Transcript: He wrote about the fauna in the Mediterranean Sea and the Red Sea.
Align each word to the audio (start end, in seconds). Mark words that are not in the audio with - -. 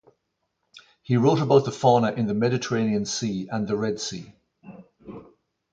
He 1.03 1.15
wrote 1.15 1.37
about 1.41 1.65
the 1.65 1.71
fauna 1.71 2.13
in 2.13 2.25
the 2.25 2.33
Mediterranean 2.33 3.05
Sea 3.05 3.47
and 3.51 3.67
the 3.67 3.77
Red 3.77 3.99
Sea. 3.99 4.33